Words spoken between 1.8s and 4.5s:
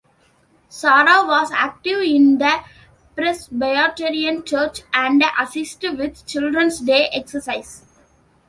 in the Presbyterian